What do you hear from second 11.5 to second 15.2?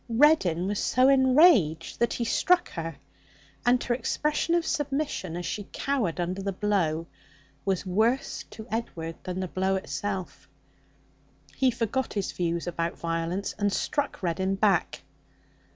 He forgot his views about violence, and struck Reddin back.